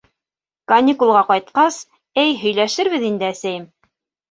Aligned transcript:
Каникулға 0.71 1.21
ҡайтҡас, 1.27 1.77
эй 2.23 2.35
һөйләшербеҙ 2.41 3.09
инде, 3.13 3.31
әсәйем. 3.39 3.71